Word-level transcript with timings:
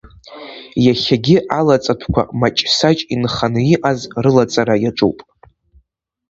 Иахьагьы 0.85 1.37
алаҵатәқәа 1.59 2.21
маҷ-саҷ 2.39 2.99
инханы 3.13 3.61
иҟаз 3.73 3.99
рылаҵара 4.23 4.75
иаҿуп. 4.83 5.17